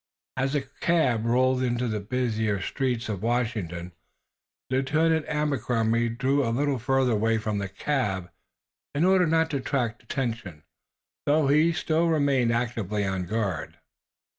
As 0.35 0.53
the 0.53 0.63
cab 0.79 1.27
rolled 1.27 1.61
into 1.61 1.87
the 1.87 1.99
busier 1.99 2.59
streets 2.59 3.07
of 3.07 3.21
Washington 3.21 3.91
Lieutenant 4.71 5.27
Abercrombie 5.27 6.09
drew 6.09 6.43
a 6.43 6.49
little 6.49 6.79
further 6.79 7.11
away 7.11 7.37
from 7.37 7.59
the 7.59 7.69
cab, 7.69 8.31
in 8.95 9.05
order 9.05 9.27
not 9.27 9.51
to 9.51 9.57
attract 9.57 10.01
attention, 10.01 10.63
though 11.27 11.49
he 11.49 11.71
still 11.71 12.07
remained 12.07 12.51
actively 12.51 13.05
on 13.05 13.27
guard. 13.27 13.77